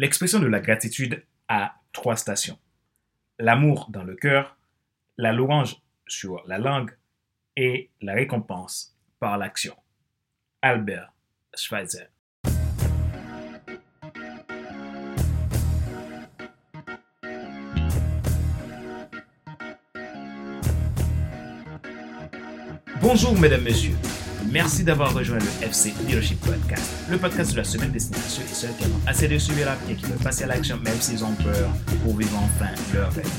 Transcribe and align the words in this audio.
L'expression 0.00 0.38
de 0.38 0.46
la 0.46 0.60
gratitude 0.60 1.26
a 1.46 1.74
trois 1.92 2.16
stations. 2.16 2.58
L'amour 3.38 3.88
dans 3.90 4.02
le 4.02 4.16
cœur, 4.16 4.56
la 5.18 5.34
louange 5.34 5.76
sur 6.06 6.42
la 6.46 6.56
langue 6.56 6.96
et 7.54 7.90
la 8.00 8.14
récompense 8.14 8.96
par 9.18 9.36
l'action. 9.36 9.76
Albert 10.62 11.12
Schweitzer. 11.54 12.06
Bonjour 23.02 23.38
mesdames, 23.38 23.64
messieurs. 23.64 23.96
Merci 24.52 24.82
d'avoir 24.82 25.14
rejoint 25.14 25.38
le 25.38 25.64
FC 25.66 25.94
Leadership 26.08 26.40
Podcast, 26.40 26.90
le 27.08 27.18
podcast 27.18 27.52
de 27.52 27.58
la 27.58 27.64
semaine 27.64 27.92
destiné 27.92 28.18
à 28.18 28.28
ceux 28.28 28.42
et 28.42 28.46
celles 28.52 28.76
qui 28.76 28.84
ont 28.84 29.00
assez 29.06 29.28
de 29.28 29.38
suivre 29.38 29.64
la 29.64 29.76
et 29.88 29.94
qui 29.94 30.04
veulent 30.06 30.18
passer 30.18 30.42
à 30.42 30.48
l'action 30.48 30.76
même 30.78 31.00
s'ils 31.00 31.24
ont 31.24 31.34
peur 31.34 31.70
pour 32.02 32.16
vivre 32.16 32.36
enfin 32.36 32.70
leur 32.92 33.12
rêve. 33.12 33.30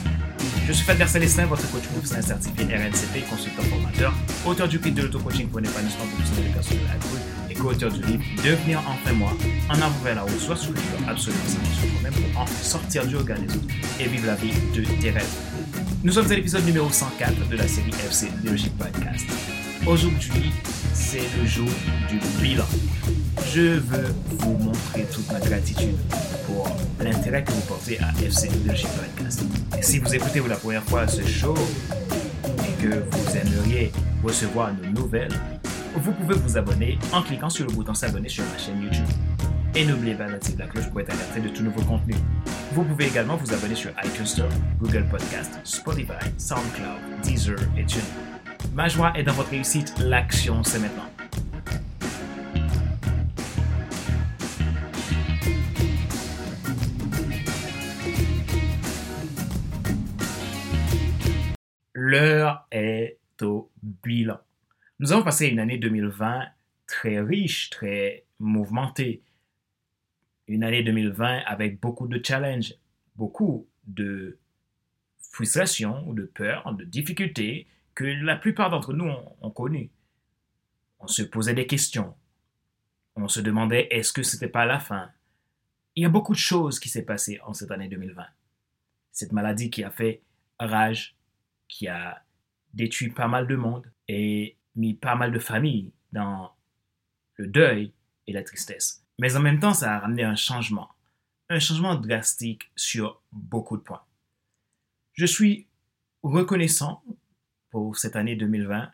Je 0.66 0.72
suis 0.72 0.86
Fadler 0.86 1.08
Célestin, 1.08 1.48
votre 1.48 1.70
coach 1.70 1.84
professionnel 1.84 2.24
certifié 2.24 2.64
RNCP, 2.64 3.30
consultant 3.30 3.64
formateur, 3.64 4.14
auteur 4.46 4.70
du 4.70 4.80
kit 4.80 4.94
de 4.94 5.02
l'auto-coaching 5.02 5.50
pour 5.50 5.60
un 5.60 5.64
épanouissement 5.64 6.06
professionnel 6.06 6.46
des 6.46 6.54
personnes 6.54 6.78
de 6.78 6.88
la 6.88 6.96
groupe 6.96 7.20
et 7.50 7.54
co-auteur 7.56 7.92
du 7.92 8.02
livre 8.04 8.24
Devenir 8.38 8.82
enfin 8.88 9.12
moi, 9.12 9.34
en 9.70 9.74
avant 9.74 10.00
vers 10.06 10.16
la 10.16 10.24
haut, 10.24 10.40
soit 10.40 10.56
sous 10.56 10.72
le 10.72 10.80
absolument 11.10 11.44
sur 11.46 11.92
toi-même 11.92 12.14
pour 12.14 12.42
en 12.42 12.48
sortir 12.48 13.06
du 13.06 13.18
regard 13.18 13.38
des 13.38 13.54
autres 13.54 13.68
et 14.00 14.08
vivre 14.08 14.28
la 14.28 14.36
vie 14.36 14.54
de 14.74 14.82
tes 15.02 15.12
rêves. 15.12 15.36
Nous 16.06 16.14
sommes 16.14 16.32
à 16.32 16.36
l'épisode 16.36 16.66
numéro 16.66 16.90
104 16.90 17.50
de 17.50 17.58
la 17.58 17.68
série 17.68 17.92
FC 17.92 18.28
Leadership 18.42 18.78
Podcast. 18.78 19.28
Aujourd'hui, 19.88 20.52
c'est 20.94 21.24
le 21.40 21.46
jour 21.48 21.68
du 22.08 22.20
bilan. 22.40 22.66
Je 23.52 23.80
veux 23.80 24.14
vous 24.38 24.58
montrer 24.58 25.06
toute 25.12 25.30
ma 25.32 25.40
gratitude 25.40 25.98
pour 26.46 26.70
l'intérêt 27.00 27.44
que 27.44 27.52
vous 27.52 27.62
portez 27.62 28.00
à 28.00 28.12
FC 28.24 28.48
Leadership 28.50 28.90
Podcast. 28.90 29.44
Et 29.78 29.82
si 29.82 29.98
vous 29.98 30.14
écoutez 30.14 30.40
pour 30.40 30.50
la 30.50 30.56
première 30.56 30.84
fois 30.84 31.08
ce 31.08 31.26
show 31.26 31.56
et 32.46 32.82
que 32.84 33.04
vous 33.10 33.38
aimeriez 33.38 33.92
recevoir 34.24 34.72
nos 34.72 35.02
nouvelles, 35.02 35.34
vous 35.96 36.12
pouvez 36.12 36.36
vous 36.36 36.58
abonner 36.58 37.00
en 37.12 37.24
cliquant 37.24 37.50
sur 37.50 37.66
le 37.66 37.74
bouton 37.74 37.96
s'abonner 37.96 38.30
sur 38.30 38.44
ma 38.46 38.60
chaîne 38.60 38.82
YouTube. 38.84 39.08
Et 39.74 39.84
n'oubliez 39.84 40.14
pas 40.14 40.28
d'activer 40.28 40.60
la 40.60 40.68
cloche 40.68 40.90
pour 40.90 41.02
être 41.02 41.12
alerté 41.12 41.42
de 41.42 41.50
tout 41.50 41.64
nouveau 41.64 41.82
contenu. 41.82 42.14
Vous 42.74 42.84
pouvez 42.84 43.08
également 43.08 43.36
vous 43.36 43.52
abonner 43.52 43.76
sur 43.76 43.90
iTunes 44.04 44.46
Google 44.80 45.06
Podcast, 45.10 45.60
Spotify, 45.64 46.14
SoundCloud, 46.38 47.00
Deezer 47.24 47.58
et 47.78 47.86
TuneIn. 47.86 48.31
Ma 48.74 48.88
joie 48.88 49.12
est 49.18 49.24
dans 49.24 49.34
votre 49.34 49.50
réussite. 49.50 49.94
L'action, 50.00 50.64
c'est 50.64 50.80
maintenant. 50.80 51.10
L'heure 61.94 62.68
est 62.72 63.20
au 63.42 63.72
bilan. 63.84 64.40
Nous 65.00 65.12
avons 65.12 65.24
passé 65.24 65.48
une 65.48 65.60
année 65.60 65.78
2020 65.78 66.46
très 66.88 67.20
riche, 67.20 67.70
très 67.70 68.26
mouvementée. 68.40 69.22
Une 70.48 70.64
année 70.64 70.84
2020 70.84 71.40
avec 71.46 71.80
beaucoup 71.80 72.08
de 72.08 72.22
challenges, 72.24 72.76
beaucoup 73.16 73.68
de 73.88 74.38
frustration, 75.20 76.14
de 76.14 76.24
peur, 76.24 76.74
de 76.74 76.84
difficultés, 76.84 77.68
que 78.02 78.26
la 78.26 78.36
plupart 78.36 78.72
d'entre 78.72 78.94
nous 78.94 79.06
ont, 79.42 79.52
connu. 79.52 79.92
On 81.00 81.08
se 81.08 81.22
posait 81.22 81.54
des 81.54 81.68
questions. 81.68 82.16
On 83.16 83.28
se 83.28 83.40
demandait 83.40 83.88
est-ce 83.92 84.12
que 84.12 84.24
c'était 84.24 84.48
pas 84.48 84.66
la 84.66 84.80
fin? 84.80 85.12
Il 85.96 86.04
y 86.04 86.06
a 86.06 86.10
beaucoup 86.10 86.34
de 86.34 86.40
choses 86.40 86.80
qui 86.80 86.90
s'est 86.90 87.06
passé 87.06 87.40
en 87.44 87.54
cette 87.54 87.70
année 87.70 87.88
2020. 87.88 88.26
Cette 89.12 89.34
maladie 89.34 89.70
qui 89.70 89.84
a 89.84 89.92
fait 89.92 90.24
rage, 90.60 91.16
qui 91.68 91.88
a 91.88 92.24
détruit 92.74 93.10
pas 93.10 93.28
mal 93.28 93.48
de 93.48 93.56
monde 93.56 93.92
et 94.08 94.58
mis 94.76 94.96
pas 94.96 95.16
mal 95.16 95.32
de 95.32 95.40
familles 95.40 95.94
dans 96.12 96.52
le 97.36 97.48
deuil 97.48 97.94
et 98.26 98.34
la 98.34 98.44
tristesse. 98.44 99.06
Mais 99.20 99.36
en 99.36 99.42
même 99.42 99.60
temps, 99.60 99.74
ça 99.74 99.96
a 99.96 100.00
ramené 100.00 100.24
un 100.24 100.36
changement, 100.36 100.90
un 101.50 101.60
changement 101.60 101.96
drastique 101.96 102.72
sur 102.76 103.22
beaucoup 103.32 103.78
de 103.78 103.84
points. 103.84 104.04
Je 105.14 105.26
suis 105.26 105.68
reconnaissant 106.24 107.04
pour 107.72 107.98
cette 107.98 108.16
année 108.16 108.36
2020, 108.36 108.92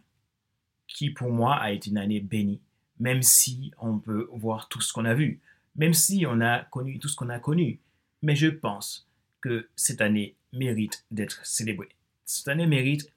qui 0.88 1.10
pour 1.10 1.32
moi 1.32 1.56
a 1.56 1.72
été 1.72 1.90
une 1.90 1.98
année 1.98 2.22
bénie, 2.22 2.62
même 3.00 3.22
si 3.22 3.72
on 3.80 4.00
peut 4.00 4.30
voir 4.32 4.70
tout 4.70 4.82
ce 4.82 4.94
qu'on 4.94 5.06
a 5.06 5.14
vu, 5.14 5.42
même 5.76 5.94
si 5.94 6.26
on 6.28 6.40
a 6.42 6.64
connu 6.66 7.00
tout 7.00 7.10
ce 7.10 7.16
qu'on 7.16 7.30
a 7.30 7.40
connu. 7.40 7.80
Mais 8.22 8.36
je 8.36 8.48
pense 8.48 9.08
que 9.42 9.70
cette 9.76 10.02
année 10.02 10.36
mérite 10.54 11.06
d'être 11.12 11.46
célébrée. 11.46 11.90
Cette 12.26 12.48
année 12.48 12.68
mérite 12.68 13.12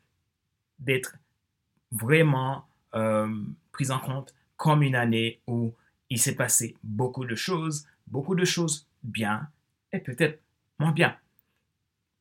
d'être 0.78 1.16
vraiment 1.90 2.66
euh, 2.94 3.28
prise 3.72 3.90
en 3.90 3.98
compte 3.98 4.34
comme 4.56 4.82
une 4.82 4.94
année 4.94 5.40
où 5.46 5.74
il 6.10 6.18
s'est 6.18 6.34
passé 6.34 6.76
beaucoup 6.82 7.24
de 7.24 7.34
choses, 7.34 7.86
beaucoup 8.06 8.34
de 8.34 8.44
choses 8.44 8.86
bien 9.02 9.48
et 9.92 10.00
peut-être 10.00 10.40
moins 10.78 10.92
bien. 10.92 11.16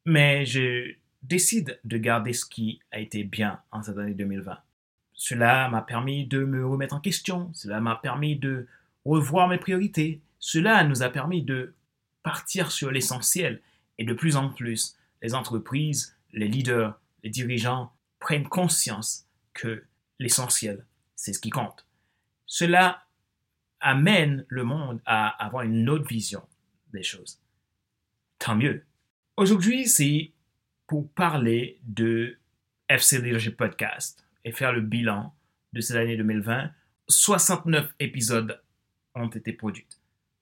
Mais 0.06 0.46
je 0.46 0.96
décide 1.24 1.80
de 1.84 1.98
garder 1.98 2.34
ce 2.34 2.46
qui 2.46 2.80
a 2.92 3.00
été 3.00 3.24
bien 3.24 3.62
en 3.72 3.84
cette 3.84 3.98
année 3.98 4.14
2020. 4.14 4.58
Cela 5.14 5.68
m'a 5.70 5.82
permis 5.82 6.26
de 6.26 6.44
me 6.46 6.66
remettre 6.66 6.96
en 6.96 7.00
question, 7.00 7.52
cela 7.54 7.82
m'a 7.82 7.96
permis 7.96 8.38
de 8.38 8.68
revoir 9.06 9.48
mes 9.48 9.58
priorités, 9.58 10.22
cela 10.40 10.84
nous 10.84 11.04
a 11.04 11.10
permis 11.10 11.44
de 11.44 11.74
partir 12.24 12.72
sur 12.72 12.92
l'essentiel 12.92 13.62
et 13.98 14.06
de 14.06 14.14
plus 14.14 14.38
en 14.38 14.50
plus, 14.50 14.96
les 15.22 15.36
entreprises, 15.36 16.16
les 16.32 16.48
leaders, 16.48 16.98
les 17.24 17.30
dirigeants 17.30 17.92
prennent 18.20 18.48
conscience 18.48 19.26
que 19.54 19.84
l'essentiel, 20.20 20.86
c'est 21.16 21.34
ce 21.34 21.40
qui 21.40 21.50
compte. 21.50 21.86
Cela 22.46 23.04
amène 23.82 24.46
le 24.48 24.64
monde 24.64 25.02
à 25.06 25.28
avoir 25.44 25.64
une 25.64 25.90
autre 25.90 26.08
vision 26.08 26.42
des 26.94 27.04
choses. 27.04 27.40
Tant 28.40 28.56
mieux. 28.56 28.86
Aujourd'hui, 29.38 29.88
c'est 29.88 30.32
pour 30.90 31.08
parler 31.12 31.80
de 31.84 32.40
FC 32.90 33.22
Leadership 33.22 33.56
Podcast 33.56 34.26
et 34.44 34.52
faire 34.52 34.74
le 34.74 34.82
bilan 34.82 35.36
de 35.72 35.82
cette 35.82 35.98
année 35.98 36.18
2020. 36.18 36.72
69 37.08 37.94
épisodes 38.00 38.60
ont 39.14 39.28
été 39.28 39.54
produits. 39.54 39.86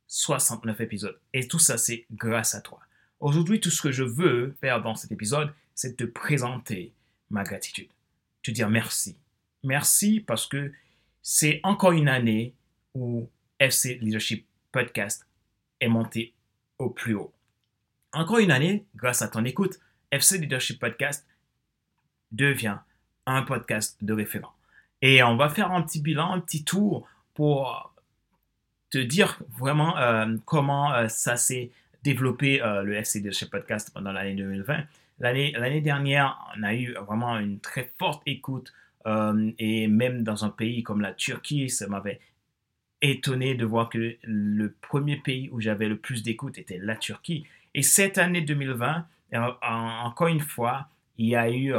69 0.08 0.80
épisodes. 0.80 1.20
Et 1.34 1.50
tout 1.50 1.60
ça, 1.60 1.78
c'est 1.78 2.06
grâce 2.14 2.56
à 2.56 2.62
toi. 2.62 2.80
Aujourd'hui, 3.20 3.60
tout 3.60 3.70
ce 3.70 3.82
que 3.82 3.92
je 3.92 4.04
veux 4.04 4.56
faire 4.62 4.82
dans 4.82 4.96
cet 4.96 5.12
épisode, 5.12 5.54
c'est 5.76 5.98
te 5.98 6.06
présenter 6.06 6.94
ma 7.30 7.44
gratitude. 7.44 7.90
Te 8.42 8.52
dire 8.52 8.70
merci. 8.70 9.18
Merci 9.64 10.22
parce 10.22 10.48
que 10.48 10.72
c'est 11.22 11.60
encore 11.64 11.92
une 11.92 12.08
année 12.08 12.54
où 12.94 13.30
FC 13.60 13.96
Leadership 13.96 14.48
Podcast 14.72 15.28
est 15.82 15.90
monté 15.90 16.34
au 16.80 16.90
plus 16.90 17.16
haut. 17.16 17.34
Encore 18.14 18.40
une 18.40 18.52
année, 18.52 18.86
grâce 18.96 19.22
à 19.22 19.28
ton 19.28 19.44
écoute, 19.44 19.78
FC 20.12 20.38
Leadership 20.38 20.80
Podcast 20.80 21.26
devient 22.32 22.78
un 23.26 23.44
podcast 23.44 23.98
de 24.02 24.14
référent. 24.14 24.54
Et 25.02 25.22
on 25.24 25.36
va 25.36 25.50
faire 25.50 25.72
un 25.72 25.82
petit 25.82 26.02
bilan, 26.02 26.34
un 26.34 26.40
petit 26.40 26.64
tour 26.64 27.08
pour 27.34 27.94
te 28.90 28.98
dire 28.98 29.40
vraiment 29.58 29.98
euh, 29.98 30.38
comment 30.46 30.94
euh, 30.94 31.08
ça 31.08 31.36
s'est 31.36 31.72
développé 32.04 32.62
euh, 32.62 32.84
le 32.84 32.96
FC 32.96 33.20
Leadership 33.20 33.50
Podcast 33.50 33.92
pendant 33.94 34.12
l'année 34.12 34.36
2020. 34.36 34.84
L'année 35.20 35.82
dernière, 35.82 36.38
on 36.58 36.64
a 36.64 36.74
eu 36.74 36.94
vraiment 36.94 37.40
une 37.40 37.60
très 37.60 37.92
forte 37.98 38.22
écoute 38.28 38.72
et 39.58 39.88
même 39.88 40.24
dans 40.24 40.44
un 40.44 40.50
pays 40.50 40.84
comme 40.84 41.00
la 41.00 41.14
Turquie, 41.14 41.70
ça 41.70 41.88
m'avait 41.88 42.20
étonné 43.02 43.56
de 43.56 43.66
voir 43.66 43.88
que 43.88 44.18
le 44.22 44.76
premier 44.82 45.16
pays 45.16 45.50
où 45.52 45.62
j'avais 45.62 45.88
le 45.88 45.98
plus 45.98 46.24
d'écoute 46.24 46.58
était 46.58 46.78
la 46.78 46.98
Turquie. 46.98 47.46
Et 47.74 47.84
cette 47.84 48.18
année 48.18 48.42
2020, 48.42 49.08
encore 49.34 50.28
une 50.28 50.40
fois, 50.40 50.90
il 51.18 51.28
y 51.28 51.36
a 51.36 51.50
eu 51.50 51.74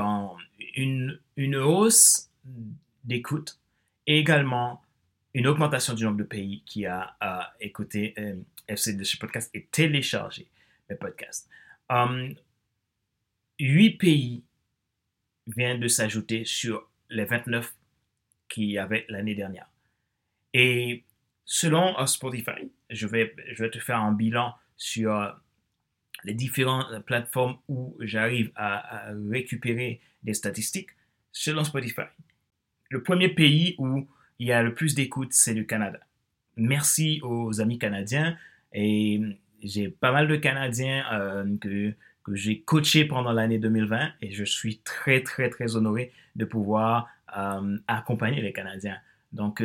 une, 0.76 1.56
hausse 1.56 2.30
d'écoute 3.04 3.58
et 4.06 4.18
également 4.18 4.82
une 5.34 5.46
augmentation 5.46 5.94
du 5.94 6.04
nombre 6.04 6.18
de 6.18 6.24
pays 6.24 6.62
qui 6.66 6.86
a 6.86 7.54
écouté 7.60 8.14
euh, 8.18 8.34
FC 8.66 8.94
de 8.94 9.04
ce 9.04 9.16
podcast 9.16 9.50
et 9.54 9.66
téléchargé 9.66 10.48
mes 10.88 10.96
podcasts. 10.96 11.48
Um, 11.88 12.34
huit 13.58 13.96
pays 13.98 14.44
viennent 15.46 15.80
de 15.80 15.88
s'ajouter 15.88 16.44
sur 16.44 16.88
les 17.08 17.24
29 17.24 17.74
qu'il 18.48 18.70
y 18.70 18.78
avait 18.78 19.06
l'année 19.08 19.34
dernière. 19.34 19.70
Et 20.52 21.04
selon 21.44 22.06
Spotify, 22.06 22.70
je 22.90 23.06
vais 23.06 23.34
te 23.70 23.78
faire 23.78 24.00
un 24.00 24.12
bilan 24.12 24.54
sur 24.76 25.40
les 26.24 26.34
différentes 26.34 27.00
plateformes 27.04 27.58
où 27.68 27.96
j'arrive 28.00 28.50
à, 28.56 29.10
récupérer 29.30 30.00
des 30.22 30.34
statistiques 30.34 30.90
selon 31.32 31.64
Spotify. 31.64 32.02
Le 32.90 33.02
premier 33.02 33.28
pays 33.28 33.74
où 33.78 34.08
il 34.38 34.46
y 34.46 34.52
a 34.52 34.62
le 34.62 34.74
plus 34.74 34.94
d'écoute, 34.94 35.32
c'est 35.32 35.54
le 35.54 35.64
Canada. 35.64 36.00
Merci 36.56 37.20
aux 37.22 37.60
amis 37.60 37.78
canadiens 37.78 38.36
et 38.72 39.20
j'ai 39.62 39.88
pas 39.88 40.12
mal 40.12 40.28
de 40.28 40.36
Canadiens 40.36 41.04
euh, 41.12 41.56
que, 41.60 41.94
que 42.24 42.34
j'ai 42.34 42.60
coachés 42.60 43.04
pendant 43.04 43.32
l'année 43.32 43.58
2020 43.58 44.12
et 44.22 44.32
je 44.32 44.44
suis 44.44 44.78
très, 44.78 45.22
très, 45.22 45.50
très 45.50 45.76
honoré 45.76 46.12
de 46.36 46.44
pouvoir 46.44 47.08
euh, 47.36 47.78
accompagner 47.86 48.40
les 48.40 48.52
Canadiens. 48.52 48.98
Donc, 49.32 49.62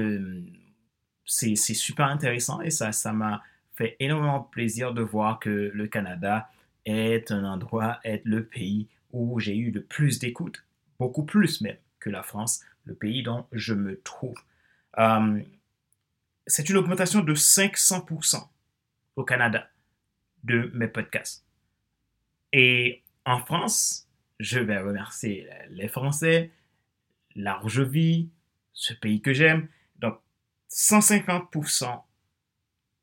c'est 1.25 1.55
super 1.55 2.07
intéressant 2.07 2.61
et 2.61 2.69
ça 2.69 2.91
ça 2.91 3.13
m'a 3.13 3.41
fait 3.75 3.96
énormément 4.00 4.42
plaisir 4.42 4.94
de 4.94 5.02
voir 5.02 5.40
que 5.40 5.72
le 5.74 5.88
Canada 5.88 6.50
est 6.86 7.31
un 7.31 7.44
endroit, 7.46 8.00
est 8.04 8.22
le 8.25 8.46
pays 8.46 8.88
où 9.12 9.40
j'ai 9.40 9.56
eu 9.56 9.72
le 9.72 9.84
plus 9.84 10.20
d'écoute, 10.20 10.66
beaucoup 11.00 11.24
plus 11.24 11.62
même 11.62 11.78
que 12.00 12.10
la 12.10 12.24
France, 12.24 12.62
le 12.86 12.96
pays 12.96 13.24
dont 13.24 13.46
je 13.52 13.74
me 13.74 14.00
trouve. 14.02 14.38
c'est 16.46 16.70
une 16.70 16.78
augmentation 16.78 17.22
de 17.22 17.34
500% 17.34 18.48
au 19.16 19.24
Canada 19.24 19.70
de 20.44 20.70
mes 20.74 20.88
podcasts. 20.88 21.46
Et 22.52 23.02
en 23.25 23.40
France, 23.40 24.08
je 24.40 24.60
vais 24.60 24.78
remercier 24.78 25.50
les 25.70 25.88
Français, 25.88 26.52
large 27.36 27.81
vie, 27.81 28.30
ce 28.74 28.94
pays 28.94 29.22
que 29.22 29.34
j'aime. 29.34 29.68
Donc, 30.00 30.20
150% 30.70 32.02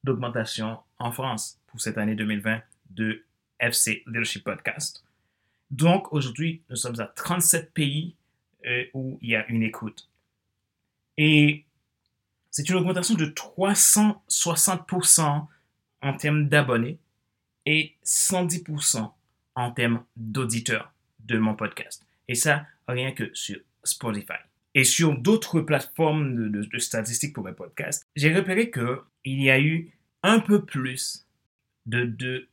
d'augmentation 0.05 0.79
en 0.99 1.13
France 1.13 1.59
pour 1.67 1.81
cette 1.81 1.97
année 1.99 2.15
2020 2.15 2.61
de 2.91 3.25
FC 3.59 4.03
Leadership 4.07 4.45
Podcast. 4.45 5.05
Donc, 5.71 6.13
aujourd'hui, 6.13 6.63
nous 6.69 6.77
sommes 6.77 7.01
à 7.01 7.07
37 7.07 7.73
pays 7.73 8.15
euh, 8.67 8.85
où 8.95 9.19
il 9.23 9.31
y 9.31 9.37
a 9.37 9.47
une 9.49 9.63
écoute. 9.63 10.11
Et 11.17 11.65
c'est 12.51 12.69
une 12.69 12.77
augmentation 12.77 13.15
de 13.15 13.25
360% 13.27 15.47
en 16.03 16.13
termes 16.15 16.49
d'abonnés 16.49 16.99
et 17.67 17.95
110% 18.05 19.13
en 19.55 19.71
termes 19.71 20.03
d'auditeurs 20.17 20.93
de 21.21 21.39
mon 21.39 21.55
podcast. 21.55 22.05
Et 22.29 22.35
ça, 22.35 22.67
rien 22.89 23.13
que 23.13 23.31
sur 23.35 23.59
Spotify. 23.85 24.41
Et 24.75 24.85
sur 24.85 25.19
d'autres 25.19 25.61
plateformes 25.61 26.51
de, 26.51 26.79
statistiques 26.79 27.35
pour 27.35 27.45
mes 27.45 27.53
podcasts, 27.53 28.07
j'ai 28.15 28.35
repéré 28.35 28.71
qu'il 29.25 29.43
y 29.43 29.51
a 29.51 29.61
eu 29.61 29.91
un 30.23 30.41
peu 30.41 30.65
plus 30.65 31.27
de, 31.87 32.05
de 32.05 32.49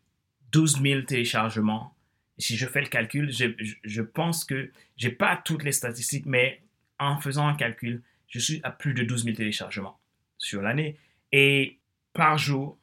12 0.52 0.82
000 0.82 1.02
téléchargements. 1.04 1.96
Si 2.38 2.56
je 2.56 2.68
fais 2.68 2.82
le 2.82 2.88
calcul, 2.88 3.32
je, 3.32 3.46
je 3.84 4.02
pense 4.02 4.46
que 4.46 4.72
j'ai 4.96 5.12
pas 5.12 5.42
toutes 5.44 5.64
les 5.64 5.72
statistiques, 5.72 6.26
mais 6.26 6.62
en 7.00 7.20
faisant 7.20 7.48
un 7.48 7.56
calcul, 7.56 8.04
je 8.28 8.40
suis 8.40 8.60
à 8.64 8.72
plus 8.72 8.94
de 8.94 9.04
12 9.04 9.24
000 9.26 9.36
téléchargements 9.36 10.00
sur 10.38 10.62
l'année. 10.62 10.98
Et 11.32 11.80
par 12.14 12.38
jour, 12.38 12.78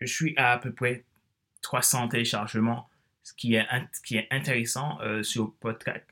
je 0.00 0.06
suis 0.06 0.36
à 0.36 0.52
à 0.52 0.58
peu 0.58 0.72
près 0.72 1.04
300 1.62 2.08
téléchargements, 2.08 2.88
ce 3.22 3.32
qui 3.32 3.54
est, 3.54 3.66
qui 4.04 4.16
est 4.16 4.28
intéressant 4.30 5.00
euh, 5.00 5.22
sur 5.22 5.54
podcast. 5.54 6.04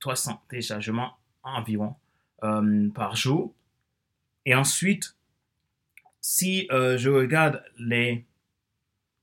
300 0.00 0.42
téléchargements 0.48 1.16
environ 1.42 1.94
euh, 2.44 2.90
par 2.90 3.16
jour. 3.16 3.54
Et 4.44 4.54
ensuite, 4.54 5.16
si 6.22 6.66
euh, 6.70 6.96
je 6.96 7.10
regarde 7.10 7.62
les 7.78 8.24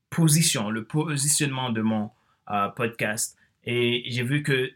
positions, 0.08 0.70
le 0.70 0.84
positionnement 0.84 1.70
de 1.70 1.82
mon 1.82 2.10
podcast, 2.74 3.36
et 3.62 4.02
j'ai 4.08 4.24
vu 4.24 4.42
que 4.42 4.72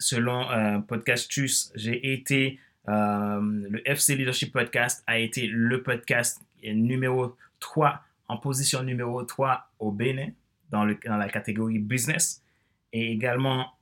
selon 0.00 0.48
Podcastus, 0.88 1.70
j'ai 1.76 2.12
été, 2.12 2.58
le 2.88 3.80
FC 3.88 4.16
Leadership 4.16 4.52
Podcast 4.52 5.04
a 5.06 5.20
été 5.20 5.46
le 5.46 5.84
podcast 5.84 6.40
numéro 6.64 7.36
3 7.60 8.02
en 8.28 8.36
position 8.36 8.82
numéro 8.82 9.22
3 9.22 9.70
au 9.78 9.92
Bénin 9.92 10.30
dans, 10.70 10.86
dans 11.06 11.16
la 11.16 11.28
catégorie 11.28 11.78
business 11.78 12.42
et 12.92 13.10
également 13.12 13.72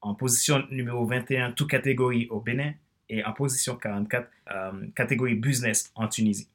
en 0.00 0.14
position 0.14 0.64
numéro 0.70 1.04
21, 1.06 1.52
toute 1.52 1.70
catégorie 1.70 2.28
au 2.30 2.40
Bénin 2.40 2.72
et 3.08 3.24
en 3.24 3.32
position 3.32 3.76
44, 3.76 4.28
euh, 4.50 4.86
catégorie 4.94 5.34
business 5.34 5.90
en 5.94 6.08
Tunisie. 6.08 6.48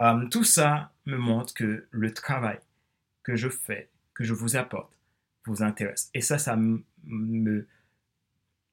Euh, 0.00 0.26
tout 0.28 0.44
ça 0.44 0.92
me 1.06 1.16
montre 1.16 1.54
que 1.54 1.86
le 1.90 2.12
travail 2.12 2.58
que 3.22 3.36
je 3.36 3.48
fais, 3.48 3.88
que 4.12 4.24
je 4.24 4.32
vous 4.32 4.56
apporte, 4.56 4.92
vous 5.46 5.62
intéresse. 5.62 6.10
Et 6.14 6.20
ça, 6.20 6.38
ça 6.38 6.56
me 6.56 7.66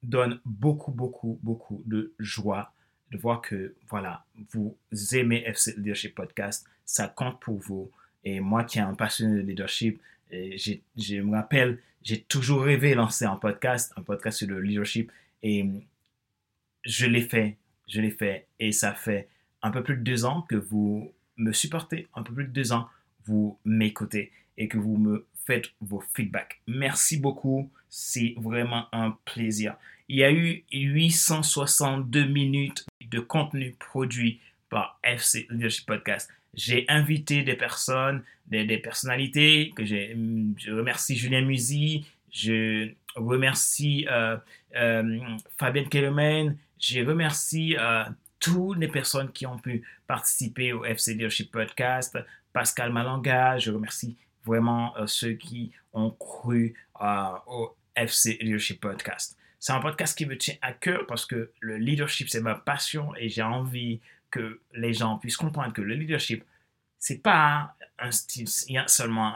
donne 0.02 0.40
beaucoup, 0.44 0.90
beaucoup, 0.90 1.38
beaucoup 1.42 1.82
de 1.86 2.12
joie 2.18 2.72
de 3.12 3.18
voir 3.18 3.42
que, 3.42 3.74
voilà, 3.88 4.24
vous 4.52 4.76
aimez 5.12 5.44
FC 5.44 5.74
Leadership 5.76 6.14
Podcast, 6.14 6.66
ça 6.84 7.08
compte 7.08 7.40
pour 7.40 7.58
vous. 7.58 7.90
Et 8.24 8.40
moi 8.40 8.64
qui 8.64 8.72
suis 8.72 8.80
un 8.80 8.94
passionné 8.94 9.42
de 9.42 9.46
leadership, 9.46 10.00
je 10.30 11.20
me 11.20 11.36
rappelle, 11.36 11.78
j'ai 12.02 12.22
toujours 12.22 12.62
rêvé 12.62 12.92
de 12.92 12.96
lancer 12.96 13.26
un 13.26 13.36
podcast, 13.36 13.92
un 13.96 14.02
podcast 14.02 14.38
sur 14.38 14.48
le 14.48 14.60
leadership. 14.60 15.12
Et 15.42 15.68
je 16.84 17.06
l'ai 17.06 17.20
fait, 17.20 17.58
je 17.86 18.00
l'ai 18.00 18.10
fait. 18.10 18.46
Et 18.58 18.72
ça 18.72 18.94
fait 18.94 19.28
un 19.62 19.70
peu 19.70 19.82
plus 19.82 19.96
de 19.96 20.02
deux 20.02 20.24
ans 20.24 20.42
que 20.48 20.56
vous 20.56 21.12
me 21.36 21.52
supportez, 21.52 22.08
un 22.14 22.22
peu 22.22 22.32
plus 22.32 22.44
de 22.44 22.50
deux 22.50 22.72
ans, 22.72 22.88
vous 23.26 23.58
m'écoutez 23.64 24.32
et 24.58 24.68
que 24.68 24.78
vous 24.78 24.96
me 24.96 25.26
faites 25.44 25.70
vos 25.80 26.02
feedbacks. 26.14 26.60
Merci 26.66 27.18
beaucoup, 27.18 27.70
c'est 27.88 28.34
vraiment 28.36 28.86
un 28.92 29.16
plaisir. 29.24 29.76
Il 30.08 30.16
y 30.16 30.24
a 30.24 30.32
eu 30.32 30.64
862 30.72 32.24
minutes 32.26 32.84
de 33.10 33.20
contenu 33.20 33.74
produit 33.78 34.40
par 34.68 34.98
FC 35.02 35.46
Leadership 35.50 35.86
Podcast. 35.86 36.30
J'ai 36.54 36.84
invité 36.88 37.42
des 37.42 37.54
personnes, 37.54 38.22
des, 38.46 38.78
personnalités 38.78 39.72
que 39.74 39.84
j'ai. 39.84 40.16
Je 40.58 40.72
remercie 40.72 41.16
Julien 41.16 41.42
Musi, 41.42 42.04
je 42.30 42.90
remercie 43.16 44.06
euh, 44.10 44.36
euh, 44.76 45.20
Fabien 45.56 45.84
Kellerman, 45.84 46.56
je 46.78 47.00
remercie 47.00 47.76
euh, 47.78 48.04
toutes 48.42 48.78
les 48.78 48.88
personnes 48.88 49.30
qui 49.32 49.46
ont 49.46 49.58
pu 49.58 49.86
participer 50.06 50.72
au 50.72 50.84
FC 50.84 51.14
Leadership 51.14 51.50
Podcast, 51.52 52.18
Pascal 52.52 52.92
Malanga, 52.92 53.56
je 53.58 53.70
remercie 53.70 54.16
vraiment 54.44 54.94
ceux 55.06 55.34
qui 55.34 55.70
ont 55.92 56.10
cru 56.10 56.74
au 57.46 57.74
FC 57.94 58.38
Leadership 58.40 58.80
Podcast. 58.80 59.38
C'est 59.60 59.72
un 59.72 59.80
podcast 59.80 60.18
qui 60.18 60.26
me 60.26 60.36
tient 60.36 60.56
à 60.60 60.72
cœur 60.72 61.06
parce 61.06 61.24
que 61.24 61.52
le 61.60 61.76
leadership, 61.76 62.28
c'est 62.28 62.40
ma 62.40 62.56
passion 62.56 63.14
et 63.14 63.28
j'ai 63.28 63.42
envie 63.42 64.00
que 64.28 64.60
les 64.74 64.92
gens 64.92 65.18
puissent 65.18 65.36
comprendre 65.36 65.72
que 65.72 65.82
le 65.82 65.94
leadership, 65.94 66.42
c'est 66.98 67.22
pas 67.22 67.76
un 68.00 68.10
style, 68.10 68.48
seulement 68.88 69.32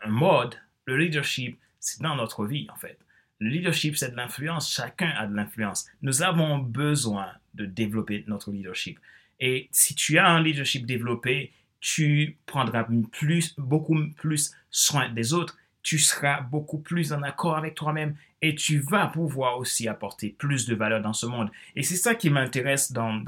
un, 0.00 0.08
mode. 0.08 0.54
Le 0.86 0.96
leadership, 0.96 1.58
c'est 1.78 2.00
dans 2.00 2.14
notre 2.16 2.46
vie, 2.46 2.66
en 2.72 2.76
fait. 2.76 2.98
Le 3.38 3.50
leadership, 3.50 3.96
c'est 3.96 4.10
de 4.10 4.16
l'influence. 4.16 4.72
Chacun 4.72 5.10
a 5.10 5.26
de 5.26 5.34
l'influence. 5.34 5.86
Nous 6.02 6.22
avons 6.22 6.58
besoin 6.58 7.28
de 7.54 7.66
développer 7.66 8.24
notre 8.26 8.50
leadership. 8.50 8.98
Et 9.40 9.68
si 9.72 9.94
tu 9.94 10.18
as 10.18 10.26
un 10.26 10.42
leadership 10.42 10.86
développé, 10.86 11.52
tu 11.80 12.38
prendras 12.46 12.86
plus, 13.12 13.54
beaucoup 13.58 13.96
plus 14.16 14.54
soin 14.70 15.10
des 15.10 15.34
autres 15.34 15.56
tu 15.86 16.00
seras 16.00 16.40
beaucoup 16.40 16.78
plus 16.78 17.12
en 17.12 17.22
accord 17.22 17.56
avec 17.56 17.76
toi-même 17.76 18.16
et 18.42 18.56
tu 18.56 18.80
vas 18.80 19.06
pouvoir 19.06 19.56
aussi 19.56 19.86
apporter 19.86 20.30
plus 20.30 20.66
de 20.66 20.74
valeur 20.74 21.00
dans 21.00 21.12
ce 21.12 21.26
monde. 21.26 21.48
Et 21.76 21.84
c'est 21.84 21.94
ça 21.94 22.16
qui 22.16 22.28
m'intéresse 22.28 22.90
dans, 22.90 23.22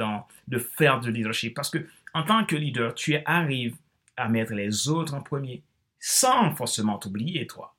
de 0.49 0.59
faire 0.59 0.99
du 0.99 1.12
leadership 1.12 1.55
parce 1.55 1.71
que 1.71 1.87
en 2.15 2.25
tant 2.25 2.45
que 2.45 2.57
leader, 2.57 2.97
tu 2.97 3.17
arrives 3.27 3.77
à 4.17 4.29
mettre 4.29 4.55
les 4.55 4.88
autres 4.88 5.15
en 5.15 5.21
premier 5.21 5.62
sans 6.00 6.53
forcément 6.57 6.99
t'oublier 6.99 7.47
toi. 7.47 7.77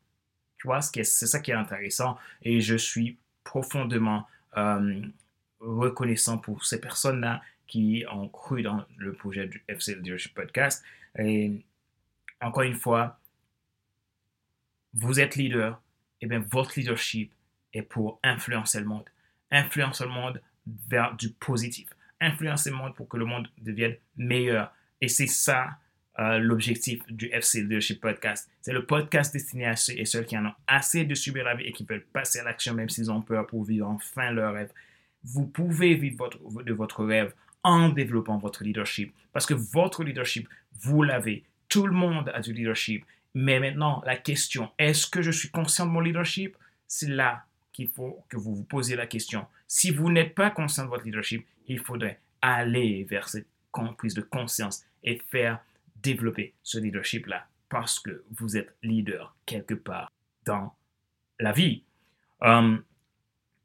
Tu 0.60 0.68
vois, 0.68 0.82
c'est 0.82 1.04
ça 1.04 1.40
qui 1.40 1.52
est 1.52 1.56
intéressant 1.56 2.18
et 2.42 2.62
je 2.62 2.76
suis 2.76 3.18
profondément 3.44 4.28
euh, 4.58 5.02
reconnaissant 5.60 6.38
pour 6.38 6.66
ces 6.66 6.80
personnes-là 6.80 7.42
qui 7.68 8.04
ont 8.12 8.28
cru 8.28 8.62
dans 8.62 8.86
le 8.98 9.14
projet 9.14 9.48
du 9.48 9.64
FC 9.68 9.96
Leadership 9.96 10.34
Podcast. 10.34 10.84
Et 11.18 11.64
encore 12.42 12.64
une 12.64 12.76
fois, 12.76 13.20
vous 14.94 15.20
êtes 15.20 15.36
leader, 15.36 15.82
et 16.22 16.26
eh 16.26 16.28
bien 16.28 16.40
votre 16.40 16.78
leadership 16.78 17.32
est 17.74 17.84
pour 17.84 18.20
influencer 18.24 18.80
le 18.80 18.86
monde. 18.86 19.06
Influencer 19.52 20.04
le 20.04 20.10
monde 20.10 20.42
vers 20.88 21.16
du 21.16 21.30
positif. 21.32 21.90
Influencer 22.20 22.72
le 22.72 22.76
monde 22.76 22.96
pour 22.96 23.08
que 23.08 23.18
le 23.18 23.26
monde 23.26 23.48
devienne 23.60 23.96
meilleur. 24.18 24.74
Et 25.00 25.08
c'est 25.08 25.28
ça 25.28 25.78
euh, 26.20 26.38
l'objectif 26.38 27.02
du 27.08 27.28
FC 27.32 27.62
Leadership 27.62 28.02
Podcast. 28.02 28.50
C'est 28.62 28.74
le 28.74 28.86
podcast 28.86 29.32
destiné 29.32 29.66
à 29.66 29.76
ceux 29.76 29.94
et 29.98 30.04
celles 30.04 30.26
qui 30.26 30.38
en 30.38 30.46
ont 30.46 30.54
assez 30.68 31.06
de 31.06 31.16
subir 31.16 31.46
la 31.46 31.56
vie 31.56 31.66
et 31.66 31.72
qui 31.72 31.86
veulent 31.86 32.06
passer 32.12 32.40
à 32.40 32.44
l'action 32.44 32.74
même 32.74 32.90
s'ils 32.90 33.10
ont 33.10 33.22
peur 33.22 33.48
pour 33.48 33.64
vivre 33.64 33.88
enfin 33.88 34.32
leur 34.32 34.54
rêve. 34.54 34.72
Vous 35.24 35.46
pouvez 35.46 35.96
vivre 35.96 36.30
de 36.64 36.74
votre 36.74 37.06
rêve 37.06 37.34
en 37.64 37.90
développant 37.90 38.38
votre 38.38 38.64
leadership. 38.64 39.14
Parce 39.32 39.46
que 39.46 39.54
votre 39.54 40.04
leadership, 40.04 40.50
vous 40.82 41.04
l'avez. 41.04 41.46
Tout 41.70 41.88
le 41.88 41.94
monde 41.94 42.30
a 42.34 42.42
du 42.42 42.52
leadership. 42.52 43.06
Mais 43.34 43.60
maintenant, 43.60 44.02
la 44.06 44.18
question, 44.18 44.72
est-ce 44.78 45.08
que 45.08 45.22
je 45.22 45.32
suis 45.32 45.50
conscient 45.50 45.86
de 45.86 45.92
mon 45.92 46.02
leadership? 46.02 46.58
C'est 46.88 47.10
là 47.10 47.46
qu'il 47.72 47.88
faut 47.88 48.26
que 48.28 48.38
vous 48.38 48.56
vous 48.56 48.64
posiez 48.64 48.96
la 48.96 49.08
question. 49.08 49.46
Si 49.68 49.92
vous 49.92 50.12
n'êtes 50.12 50.36
pas 50.36 50.50
conscient 50.50 50.84
de 50.84 50.90
votre 50.90 51.06
leadership, 51.06 51.46
il 51.68 51.80
faudrait 51.80 52.20
aller 52.42 53.06
vers 53.10 53.30
cette 53.30 53.48
prise 53.98 54.16
de 54.16 54.22
conscience 54.22 54.84
et 55.04 55.22
faire 55.30 55.60
développer 56.02 56.54
ce 56.64 56.78
leadership-là 56.78 57.48
parce 57.70 58.00
que 58.00 58.24
vous 58.32 58.58
êtes 58.58 58.76
leader 58.84 59.36
quelque 59.46 59.74
part 59.76 60.12
dans 60.46 60.74
la 61.40 61.52
vie. 61.52 61.84
Euh, 62.44 62.78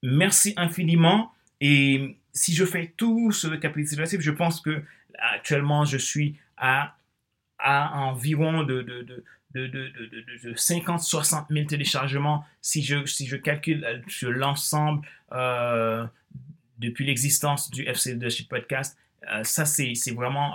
merci 0.02 0.52
infiniment. 0.56 1.32
Et 1.60 2.18
si 2.32 2.54
je 2.54 2.64
fais 2.64 2.92
tout 2.96 3.32
ce 3.32 3.46
récapitulatif, 3.46 4.20
je 4.20 4.30
pense 4.30 4.60
que 4.60 4.82
actuellement 5.18 5.84
je 5.84 5.96
suis 5.96 6.38
à, 6.56 6.96
à 7.58 7.98
environ 8.00 8.64
de, 8.64 8.82
de, 8.82 9.02
de 9.02 9.24
de, 9.54 9.68
de, 9.68 9.88
de, 10.42 10.54
50-60 10.54 11.46
000 11.48 11.66
téléchargements 11.66 12.44
si 12.60 12.82
je, 12.82 13.06
si 13.06 13.26
je 13.26 13.36
calcule 13.36 13.84
euh, 13.84 14.00
sur 14.08 14.32
l'ensemble 14.32 15.06
euh, 15.32 16.04
depuis 16.78 17.06
l'existence 17.06 17.70
du 17.70 17.86
FC 17.86 18.14
Leadership 18.14 18.48
Podcast. 18.48 18.98
Euh, 19.32 19.44
ça, 19.44 19.64
c'est 19.64 19.94
vraiment 20.14 20.54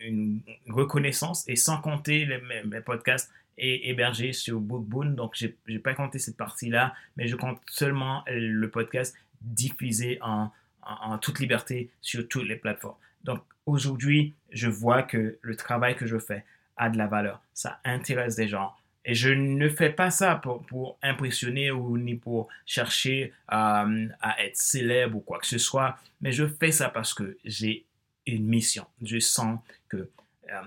une, 0.00 0.40
reconnaissance 0.68 1.48
et 1.48 1.56
sans 1.56 1.80
compter 1.80 2.24
les, 2.24 2.40
mes, 2.64 2.80
podcasts 2.80 3.30
hébergés 3.56 4.32
sur 4.32 4.60
Bookboon. 4.60 5.10
Donc, 5.10 5.34
je 5.36 5.48
n'ai 5.68 5.78
pas 5.78 5.94
compté 5.94 6.18
cette 6.18 6.36
partie-là, 6.36 6.94
mais 7.16 7.28
je 7.28 7.36
compte 7.36 7.60
seulement 7.70 8.24
le 8.28 8.68
podcast 8.68 9.16
diffusé 9.40 10.18
en, 10.22 10.50
en, 10.82 11.18
toute 11.18 11.38
liberté 11.38 11.90
sur 12.00 12.26
toutes 12.28 12.48
les 12.48 12.56
plateformes. 12.56 12.96
Donc, 13.22 13.42
aujourd'hui, 13.66 14.34
je 14.50 14.68
vois 14.68 15.02
que 15.02 15.38
le 15.40 15.56
travail 15.56 15.96
que 15.96 16.06
je 16.06 16.18
fais, 16.18 16.44
a 16.76 16.90
de 16.90 16.98
la 16.98 17.06
valeur, 17.06 17.40
ça 17.52 17.80
intéresse 17.84 18.36
des 18.36 18.48
gens. 18.48 18.74
Et 19.04 19.14
je 19.14 19.28
ne 19.28 19.68
fais 19.68 19.90
pas 19.90 20.10
ça 20.10 20.36
pour, 20.36 20.98
impressionner 21.02 21.70
ou 21.70 21.98
ni 21.98 22.14
pour 22.14 22.48
chercher 22.64 23.32
euh, 23.52 24.08
à 24.20 24.44
être 24.44 24.56
célèbre 24.56 25.18
ou 25.18 25.20
quoi 25.20 25.38
que 25.38 25.46
ce 25.46 25.58
soit, 25.58 25.98
mais 26.20 26.32
je 26.32 26.46
fais 26.46 26.72
ça 26.72 26.88
parce 26.88 27.12
que 27.12 27.36
j'ai 27.44 27.84
une 28.26 28.46
mission. 28.46 28.86
Je 29.02 29.18
sens 29.18 29.60
que 29.88 30.08
euh, 30.50 30.62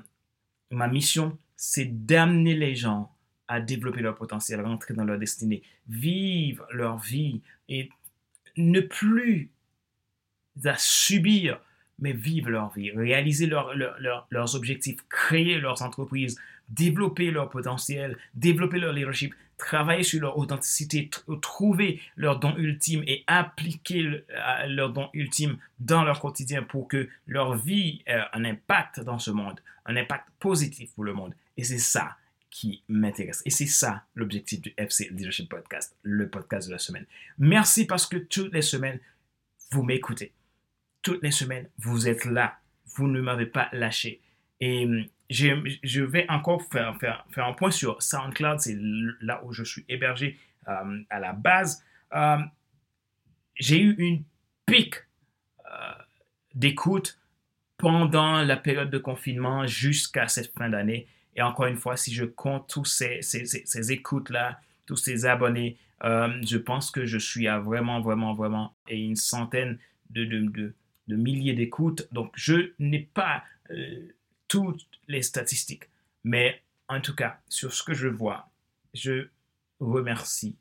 ma 0.70 0.88
mission, 0.88 1.38
c'est 1.56 2.06
d'amener 2.06 2.54
les 2.54 2.76
gens 2.76 3.12
à 3.48 3.60
développer 3.60 4.02
leur 4.02 4.16
potentiel, 4.16 4.62
rentrer 4.62 4.94
dans 4.94 5.06
leur 5.06 5.18
destinée, 5.18 5.64
vivre 5.88 6.68
leur 6.72 7.00
vie 7.00 7.42
et 7.70 7.90
ne 8.58 8.82
plus 8.82 9.50
à 10.66 10.76
subir 10.78 11.60
mais 12.00 12.14
vivre 12.14 12.50
leur 12.50 12.72
vie, 12.74 12.92
réaliser 12.92 13.48
leurs 13.48 14.56
objectifs, 14.56 14.98
créer 15.10 15.60
leurs 15.60 15.82
entreprises, 15.82 16.40
développer 16.70 17.32
leur 17.32 17.50
potentiel, 17.50 18.18
développer 18.34 18.80
leur 18.80 18.94
leadership, 18.94 19.34
travailler 19.58 20.04
sur 20.04 20.22
leur 20.22 20.38
authenticité, 20.38 21.10
trouver 21.42 22.00
leur 22.16 22.40
don 22.40 22.56
ultime 22.58 23.04
et 23.08 23.24
appliquer 23.26 24.24
leur 24.68 24.94
don 24.94 25.10
ultime 25.14 25.58
dans 25.80 26.04
leur 26.04 26.20
quotidien 26.20 26.62
pour 26.64 26.88
que 26.88 27.10
leur 27.26 27.56
vie 27.56 28.04
ait 28.06 28.22
un 28.34 28.46
impact 28.46 29.00
dans 29.00 29.18
ce 29.18 29.32
monde, 29.32 29.60
un 29.86 29.96
impact 29.96 30.28
positif 30.40 30.92
pour 30.94 31.04
le 31.04 31.14
monde. 31.14 31.34
Et 31.58 31.64
c'est 31.64 31.80
ça 31.80 32.18
qui 32.52 32.84
m'intéresse. 32.88 33.42
Et 33.46 33.50
c'est 33.50 33.66
ça 33.66 34.04
l'objectif 34.16 34.62
du 34.62 34.74
FC 34.78 35.10
Leadership 35.10 35.50
Podcast, 35.50 35.96
le 36.04 36.30
podcast 36.30 36.68
de 36.68 36.74
la 36.74 36.80
semaine. 36.80 37.06
Merci 37.40 37.86
parce 37.86 38.06
que 38.06 38.18
toutes 38.18 38.54
les 38.54 38.62
semaines, 38.62 39.00
vous 39.72 39.84
m'écoutez 39.84 40.32
toutes 41.08 41.24
les 41.24 41.32
semaines, 41.32 41.70
vous 41.78 42.10
êtes 42.10 42.26
là. 42.26 42.58
Vous 42.98 43.08
ne 43.08 43.22
m'avez 43.22 43.46
pas 43.46 43.70
lâché. 43.72 44.20
Et 44.60 44.84
hum, 44.84 45.06
je, 45.30 46.02
vais 46.02 46.26
encore 46.28 46.62
faire, 46.64 46.98
faire, 46.98 47.26
faire, 47.30 47.46
un 47.46 47.54
point 47.54 47.72
sur 47.72 48.02
SoundCloud, 48.04 48.60
c'est 48.60 48.78
là 49.22 49.42
où 49.46 49.54
je 49.54 49.64
suis 49.64 49.86
hébergé 49.88 50.38
hum, 50.66 51.06
à 51.10 51.22
la 51.22 51.32
base. 51.32 51.82
Hum, 52.12 52.50
j'ai 53.56 53.82
eu 53.82 53.96
une 53.98 54.24
pique 54.66 54.96
euh, 55.66 55.94
d'écoute 56.56 57.18
pendant 57.78 58.44
la 58.44 58.58
période 58.58 58.90
de 58.90 58.98
confinement 58.98 59.66
jusqu'à 59.66 60.28
cette 60.28 60.52
fin 60.58 60.68
d'année. 60.68 61.08
Et 61.38 61.42
encore 61.42 61.68
une 61.68 61.78
fois, 61.78 61.96
si 61.96 62.14
je 62.14 62.26
compte 62.26 62.68
tous 62.68 62.84
ces, 62.84 63.22
ces, 63.22 63.92
écoutes-là, 63.94 64.60
tous 64.86 64.98
ces 64.98 65.26
abonnés, 65.26 65.78
je 66.04 66.58
pense 66.58 66.92
que 66.92 67.06
je 67.06 67.18
suis 67.18 67.48
à 67.48 67.60
vraiment, 67.60 68.02
vraiment, 68.02 68.34
vraiment, 68.34 68.76
et 68.90 68.98
une 68.98 69.16
centaine 69.16 69.80
de, 70.10 70.26
de, 70.26 70.40
de 70.40 70.74
milliers 71.16 71.54
d'écoutes. 71.54 72.08
Donc, 72.12 72.32
je 72.36 72.74
n'ai 72.80 73.00
pas 73.00 73.44
euh, 73.72 74.08
toutes 74.48 74.88
les 75.08 75.22
statistiques. 75.22 75.90
Mais 76.24 76.62
en 76.88 77.02
tout 77.02 77.16
cas, 77.16 77.40
sur 77.50 77.74
ce 77.74 77.84
que 77.84 77.94
je 77.94 78.08
vois, 78.08 78.50
je 78.94 79.28
remercie 79.80 80.58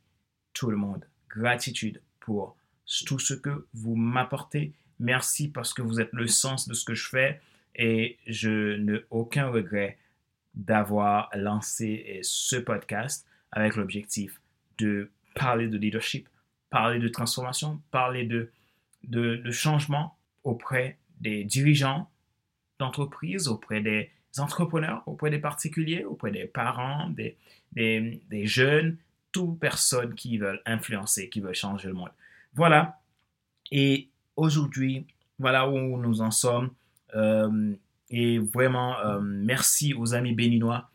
tout 0.53 0.71
le 0.71 0.77
monde. 0.77 1.05
Gratitude 1.29 2.01
pour 2.21 2.57
tout 3.07 3.19
ce 3.19 3.35
que 3.35 3.67
vous 3.75 3.97
m'apportez. 3.97 4.73
Merci 4.99 5.49
parce 5.49 5.75
que 5.75 5.83
vous 5.83 6.01
êtes 6.01 6.13
le 6.13 6.27
sens 6.27 6.69
de 6.69 6.75
ce 6.75 6.85
que 6.85 6.95
je 6.95 7.09
fais 7.09 7.41
et 7.75 8.19
je 8.27 8.77
n'ai 8.77 9.05
aucun 9.11 9.49
regret 9.49 9.99
d'avoir 10.55 11.29
lancé 11.35 12.21
ce 12.23 12.57
podcast 12.57 13.27
avec 13.53 13.77
l'objectif 13.77 14.41
de 14.79 15.11
parler 15.35 15.69
de 15.69 15.77
leadership, 15.77 16.29
parler 16.71 16.99
de 16.99 17.09
transformation, 17.09 17.81
parler 17.91 18.25
de, 18.25 18.51
de, 19.05 19.37
de 19.37 19.51
changement 19.51 20.16
auprès 20.47 20.97
des 21.21 21.45
dirigeants 21.45 22.09
d'entreprises, 22.79 23.49
auprès 23.49 23.81
des 23.81 24.11
entrepreneurs, 24.39 25.03
auprès 25.07 25.29
des 25.29 25.41
particuliers, 25.41 26.05
auprès 26.05 26.31
des 26.31 26.45
parents, 26.45 27.11
des, 27.11 27.37
des, 27.73 28.47
jeunes, 28.47 28.97
toutes 29.33 29.59
personnes 29.59 30.15
qui 30.15 30.39
veulent 30.39 30.63
influencer, 30.65 31.29
qui 31.29 31.41
veulent 31.41 31.55
changer 31.55 31.89
le 31.89 31.95
monde. 31.95 32.13
Voilà. 32.55 33.01
Et 33.73 34.09
aujourd'hui, 34.37 35.07
voilà 35.39 35.69
où 35.69 35.99
nous 35.99 36.21
en 36.21 36.31
sommes. 36.31 36.71
Euh, 37.15 37.75
et 38.11 38.39
vraiment, 38.39 38.99
euh, 39.01 39.21
merci 39.21 39.95
aux 39.95 40.15
amis 40.15 40.33
béninois 40.33 40.89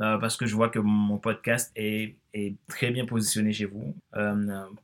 euh, 0.00 0.16
parce 0.18 0.36
que 0.36 0.46
je 0.46 0.54
vois 0.54 0.70
que 0.70 0.78
mon 0.78 1.18
podcast 1.18 1.70
est, 1.76 2.14
est 2.32 2.54
très 2.66 2.90
bien 2.90 3.04
positionné 3.04 3.52
chez 3.52 3.66
vous. 3.66 3.94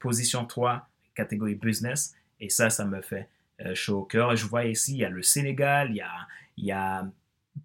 position 0.00 0.45
3, 0.45 0.87
catégorie 1.14 1.54
business. 1.54 2.14
Et 2.40 2.50
ça, 2.50 2.69
ça 2.69 2.85
me 2.85 3.00
fait 3.00 3.28
euh, 3.64 3.75
chaud 3.75 4.00
au 4.00 4.04
cœur. 4.04 4.37
Je 4.37 4.47
vois 4.47 4.64
ici, 4.64 4.92
il 4.92 4.99
y 4.99 5.04
a 5.04 5.11
le 5.11 5.23
Sénégal, 5.23 5.90
il 5.90 5.97
y 5.97 6.00
a, 6.00 6.12
il 6.57 6.64
y 6.64 6.73
a 6.73 7.11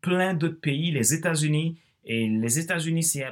plein 0.01 0.33
d'autres 0.33 0.59
pays, 0.59 0.91
les 0.91 1.13
États-Unis. 1.13 1.77
Et 2.05 2.27
les 2.27 2.59
États-Unis, 2.59 3.03
c'est 3.03 3.25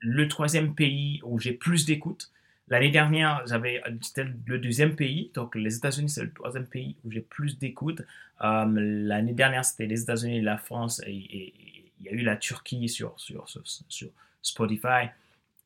le 0.00 0.28
troisième 0.28 0.74
pays 0.74 1.20
où 1.24 1.38
j'ai 1.38 1.52
plus 1.52 1.84
d'écoute. 1.84 2.30
L'année 2.68 2.90
dernière, 2.90 3.42
j'avais 3.46 3.80
c'était 4.00 4.26
le 4.46 4.58
deuxième 4.58 4.96
pays, 4.96 5.30
donc 5.34 5.54
les 5.54 5.76
États-Unis 5.76 6.08
c'est 6.08 6.24
le 6.24 6.32
troisième 6.32 6.66
pays 6.66 6.96
où 7.04 7.10
j'ai 7.12 7.20
plus 7.20 7.58
d'écoute. 7.58 8.02
Euh, 8.42 8.64
l'année 8.76 9.34
dernière, 9.34 9.64
c'était 9.64 9.86
les 9.86 10.02
États-Unis 10.02 10.40
la 10.40 10.58
France, 10.58 11.00
et, 11.06 11.54
il 11.98 12.06
y 12.06 12.08
a 12.08 12.12
eu 12.12 12.22
la 12.22 12.36
Turquie 12.36 12.88
sur, 12.88 13.18
sur, 13.18 13.48
sur, 13.48 14.08
Spotify. 14.42 15.08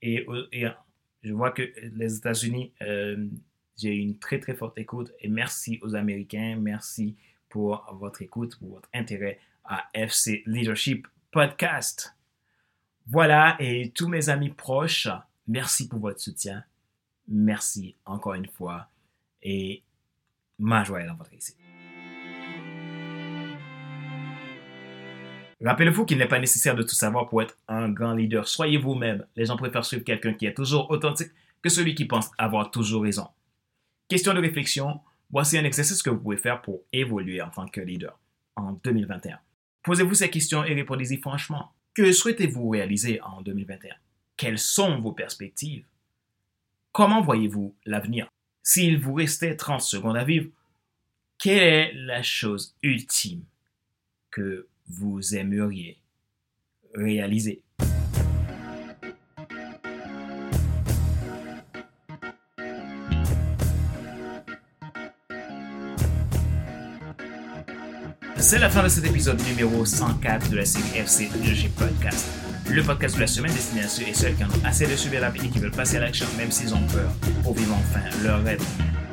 Et, 0.01 0.27
et, 0.53 0.67
je 1.23 1.33
vois 1.33 1.51
que 1.51 1.63
les 1.97 2.17
États-Unis, 2.17 2.73
euh, 2.83 3.27
j'ai 3.81 3.95
une 3.95 4.19
très 4.19 4.39
très 4.39 4.55
forte 4.55 4.77
écoute 4.79 5.13
et 5.21 5.29
merci 5.29 5.79
aux 5.83 5.95
Américains, 5.95 6.57
merci 6.61 7.17
pour 7.49 7.87
votre 7.99 8.21
écoute, 8.21 8.57
pour 8.59 8.75
votre 8.75 8.89
intérêt 8.93 9.41
à 9.65 9.89
FC 9.95 10.43
Leadership 10.47 11.07
Podcast. 11.31 12.15
Voilà, 13.07 13.57
et 13.59 13.91
tous 13.91 14.09
mes 14.09 14.29
amis 14.29 14.51
proches, 14.51 15.09
merci 15.47 15.89
pour 15.89 16.01
votre 16.01 16.21
soutien. 16.21 16.63
Merci 17.29 17.97
encore 18.05 18.35
une 18.35 18.49
fois 18.49 18.89
et 19.43 19.83
ma 20.59 20.85
joie 20.85 21.03
est 21.03 21.07
dans 21.07 21.15
votre 21.15 21.33
ici. 21.33 21.55
Rappelez-vous 25.63 26.05
qu'il 26.05 26.19
n'est 26.19 26.29
pas 26.29 26.39
nécessaire 26.39 26.75
de 26.75 26.83
tout 26.83 26.95
savoir 26.95 27.29
pour 27.29 27.43
être 27.43 27.57
un 27.69 27.91
grand 27.91 28.15
leader. 28.15 28.49
Soyez 28.49 28.79
vous-même. 28.79 29.27
Les 29.37 29.47
gens 29.47 29.57
préfèrent 29.57 29.85
suivre 29.85 30.05
quelqu'un 30.05 30.33
qui 30.33 30.47
est 30.47 30.55
toujours 30.55 30.91
authentique 30.91 31.31
que 31.63 31.69
celui 31.69 31.95
qui 31.95 32.07
pense 32.07 32.31
avoir 32.39 32.71
toujours 32.71 33.03
raison. 33.03 33.29
Question 34.11 34.35
de 34.35 34.41
réflexion, 34.41 35.01
voici 35.31 35.57
un 35.57 35.63
exercice 35.63 36.03
que 36.03 36.11
vous 36.11 36.19
pouvez 36.19 36.37
faire 36.37 36.63
pour 36.63 36.83
évoluer 36.93 37.41
en 37.41 37.49
tant 37.49 37.69
que 37.69 37.81
leader 37.81 38.19
en 38.57 38.73
2021. 38.73 39.39
Posez-vous 39.85 40.15
ces 40.15 40.29
questions 40.29 40.65
et 40.65 40.75
répondez-y 40.75 41.19
franchement. 41.19 41.71
Que 41.95 42.11
souhaitez-vous 42.11 42.71
réaliser 42.71 43.21
en 43.23 43.41
2021 43.41 43.95
Quelles 44.37 44.59
sont 44.59 45.01
vos 45.01 45.13
perspectives? 45.13 45.85
Comment 46.91 47.23
voyez-vous 47.23 47.77
l'avenir? 47.87 48.29
S'il 48.65 48.99
vous 48.99 49.15
restait 49.15 49.55
30 49.55 49.81
secondes 49.81 50.17
à 50.17 50.25
vivre, 50.25 50.51
quelle 51.39 51.63
est 51.63 51.93
la 51.95 52.25
chose 52.25 52.75
ultime 52.83 53.45
que 54.33 54.67
vous 54.89 55.37
aimeriez 55.37 56.01
réaliser? 56.95 57.63
C'est 68.41 68.59
la 68.59 68.71
fin 68.71 68.83
de 68.83 68.89
cet 68.89 69.05
épisode 69.05 69.39
numéro 69.43 69.85
104 69.85 70.49
de 70.49 70.57
la 70.57 70.65
série 70.65 70.99
FC 70.99 71.29
Podcast. 71.77 72.27
Le 72.71 72.83
podcast 72.83 73.15
de 73.17 73.21
la 73.21 73.27
semaine 73.27 73.53
destiné 73.53 73.83
à 73.83 73.89
ceux 73.89 74.09
et 74.09 74.15
celles 74.15 74.35
qui 74.35 74.43
en 74.43 74.49
ont 74.49 74.65
assez 74.65 74.87
de 74.87 74.97
subir 74.97 75.21
la 75.21 75.29
vie 75.29 75.47
et 75.47 75.51
qui 75.51 75.59
veulent 75.59 75.71
passer 75.71 75.99
à 75.99 76.01
l'action 76.01 76.25
même 76.39 76.51
s'ils 76.51 76.75
ont 76.75 76.87
peur 76.87 77.11
pour 77.43 77.55
vivre 77.55 77.75
enfin 77.75 78.01
leur 78.25 78.43
rêve. 78.43 78.63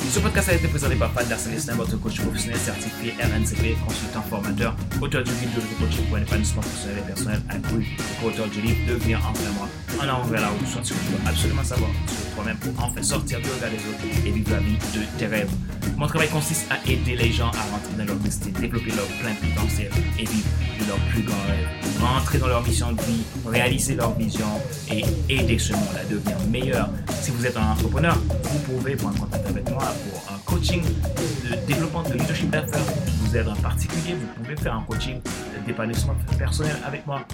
Ce 0.10 0.20
podcast 0.20 0.48
a 0.48 0.54
été 0.54 0.70
présenté 0.70 0.96
par 0.96 1.12
Fad 1.12 1.28
Célestin, 1.38 1.76
votre 1.76 1.98
coach 1.98 2.22
professionnel 2.22 2.58
certifié 2.58 3.14
RNCP, 3.20 3.78
consultant 3.86 4.22
formateur, 4.22 4.76
auteur 5.02 5.24
du 5.24 5.32
livre 5.32 5.56
de 5.56 5.86
coaching 5.86 6.06
pour 6.08 6.18
un 6.18 6.22
épanouissement 6.22 6.62
professionnel 6.62 7.00
et 7.04 7.08
personnel 7.08 7.42
accru, 7.50 7.86
auteur 8.26 8.48
du 8.48 8.62
livre 8.62 8.78
Devenir 8.88 9.20
enfin 9.30 9.52
moi, 9.58 9.68
avant 10.00 10.24
vers 10.24 10.42
la 10.42 10.50
route, 10.50 10.68
soit 10.68 10.82
tu 10.82 10.94
dois 10.94 11.30
absolument 11.30 11.64
savoir 11.64 11.90
sur 12.08 12.36
toi-même 12.36 12.58
pour 12.58 12.84
enfin 12.84 13.02
sortir 13.02 13.40
du 13.40 13.50
regard 13.50 13.70
des 13.70 13.78
autres 13.78 14.26
et 14.26 14.32
vivre 14.32 14.52
la 14.52 14.60
vie 14.60 14.78
de 14.94 15.18
tes 15.18 15.28
rêves. 15.28 15.50
Mon 15.98 16.08
travail 16.08 16.30
consiste 16.30 16.68
à 16.72 16.78
aider 16.90 17.16
les 17.16 17.32
gens 17.32 17.48
à 17.48 17.62
rentrer 17.72 17.94
dans 17.98 18.06
leur 18.06 18.16
destin, 18.18 18.52
développer 18.60 18.92
leur 18.92 19.06
plein 19.06 19.34
potentiel 19.34 19.92
et 20.20 20.26
vivre 20.26 20.48
de 20.80 20.88
leur 20.88 20.98
plus 21.12 21.24
grand 21.24 21.42
rêve. 21.48 21.68
Rentrer 22.00 22.38
dans 22.38 22.48
leur 22.48 22.64
mission 22.66 22.92
de 22.92 23.02
vie, 23.02 23.24
réaliser 23.46 23.96
leur 23.96 24.14
vision 24.14 24.48
et 24.92 25.04
aider 25.30 25.58
ce 25.58 25.74
monde 25.74 25.96
à 26.00 26.06
devenir 26.06 26.38
meilleur. 26.52 26.90
Si 27.22 27.32
vous 27.32 27.46
êtes 27.46 27.58
un 27.58 27.72
entrepreneur, 27.72 28.16
vous 28.44 28.60
pouvez 28.60 28.96
prendre 28.96 29.20
contact 29.20 29.48
avec 29.48 29.70
moi 29.72 29.84
pour 30.10 30.34
un 30.34 30.38
coaching 30.46 30.84
de 30.84 31.56
développement 31.66 32.04
de 32.04 32.14
leadership 32.14 32.50
d'affaires. 32.52 32.80
Vous 33.22 33.36
êtes 33.36 33.48
un 33.48 33.56
particulier, 33.56 34.14
vous 34.14 34.44
pouvez 34.44 34.56
faire 34.56 34.76
un 34.76 34.84
coaching 34.84 35.20
d'épanouissement 35.66 36.16
personnel 36.38 36.76
avec 36.86 37.06
moi. 37.08 37.26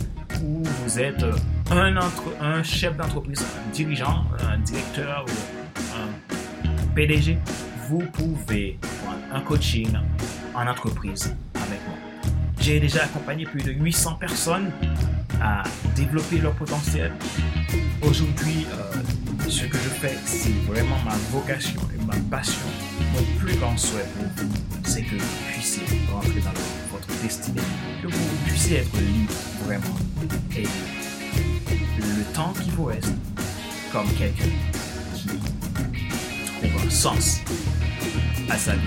Ou 0.41 0.63
vous 0.63 0.99
êtes 0.99 1.23
un, 1.71 1.97
entre, 1.97 2.33
un 2.41 2.63
chef 2.63 2.95
d'entreprise, 2.97 3.41
un 3.41 3.71
dirigeant, 3.71 4.25
un 4.49 4.57
directeur 4.59 5.25
ou 5.27 5.97
un 5.97 6.95
PDG, 6.95 7.37
vous 7.89 7.99
pouvez 7.99 8.79
prendre 9.03 9.19
un 9.33 9.41
coaching 9.41 9.89
en 10.53 10.67
entreprise 10.67 11.35
avec 11.55 11.79
moi. 11.87 11.97
J'ai 12.59 12.79
déjà 12.79 13.03
accompagné 13.03 13.45
plus 13.45 13.61
de 13.61 13.71
800 13.71 14.15
personnes 14.15 14.71
à 15.41 15.63
développer 15.95 16.37
leur 16.37 16.53
potentiel. 16.53 17.11
Aujourd'hui, 18.01 18.65
euh, 18.71 19.49
ce 19.49 19.65
que 19.65 19.77
je 19.77 19.89
fais, 19.89 20.17
c'est 20.25 20.53
vraiment 20.67 20.97
ma 21.03 21.15
vocation 21.31 21.81
et 21.93 22.05
ma 22.05 22.15
passion. 22.29 22.61
Mon 23.13 23.39
plus 23.39 23.55
grand 23.57 23.77
souhait 23.77 24.05
pour 24.15 24.45
vous, 24.45 24.53
c'est 24.83 25.01
que 25.01 25.15
vous 25.15 25.51
puissiez 25.51 25.83
rentrer 26.11 26.39
dans 26.41 26.82
destinée, 27.21 27.61
que 28.01 28.07
vous 28.07 28.35
puissiez 28.45 28.77
être 28.77 28.97
libre 28.97 29.33
vraiment. 29.65 29.97
Et 30.55 30.67
le 31.97 32.23
temps 32.33 32.53
qui 32.61 32.69
vous 32.71 32.85
reste, 32.85 33.13
comme 33.91 34.07
quelqu'un 34.13 34.49
qui 35.15 35.27
trouve 35.27 36.85
un 36.85 36.89
sens 36.89 37.41
à 38.49 38.57
sa 38.57 38.73
vie 38.73 38.81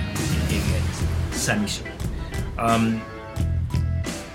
et 0.50 0.54
réalise 0.54 1.02
sa 1.32 1.56
mission. 1.56 1.84
Euh, 2.58 2.92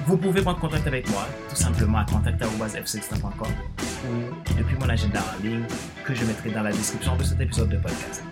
vous 0.07 0.17
pouvez 0.17 0.41
prendre 0.41 0.59
contact 0.59 0.87
avec 0.87 1.09
moi 1.09 1.27
tout 1.49 1.55
simplement 1.55 1.99
à 1.99 2.05
contact.fcextra.com 2.05 3.47
ou 4.09 4.57
depuis 4.57 4.75
mon 4.79 4.89
agenda 4.89 5.19
en 5.19 5.43
ligne 5.43 5.63
que 6.03 6.13
je 6.13 6.25
mettrai 6.25 6.51
dans 6.51 6.63
la 6.63 6.71
description 6.71 7.15
de 7.15 7.23
cet 7.23 7.39
épisode 7.39 7.69
de 7.69 7.77
podcast. 7.77 8.23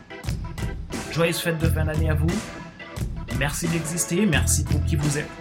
Joyeuse 1.12 1.40
fête 1.40 1.58
de 1.58 1.68
fin 1.68 1.86
d'année 1.86 2.10
à 2.10 2.16
vous. 2.16 2.28
Merci 3.38 3.68
d'exister, 3.68 4.26
merci 4.26 4.64
pour 4.64 4.84
qui 4.86 4.96
vous 4.96 5.18
êtes. 5.18 5.39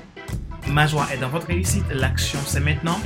Ma 0.71 0.87
joie 0.87 1.07
est 1.13 1.19
dans 1.19 1.29
votre 1.29 1.47
réussite, 1.47 1.85
l'action 1.91 2.39
c'est 2.47 2.61
maintenant. 2.61 3.01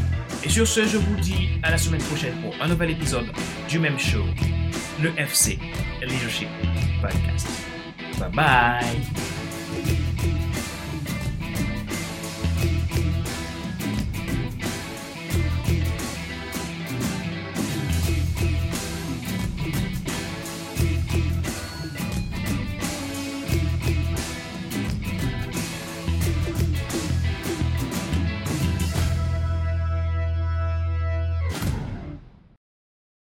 Et 0.44 0.48
sur 0.48 0.66
ce, 0.66 0.84
je 0.84 0.98
vous 0.98 1.16
dis 1.20 1.50
à 1.62 1.70
la 1.70 1.78
semaine 1.78 2.02
prochaine 2.02 2.34
pour 2.42 2.54
un 2.60 2.68
nouvel 2.68 2.90
épisode 2.90 3.26
du 3.68 3.78
même 3.78 3.98
show, 3.98 4.24
le 5.00 5.10
FC 5.16 5.58
Leadership 6.02 6.48
Podcast. 7.00 7.48
Bye 8.18 8.30
bye 8.32 10.02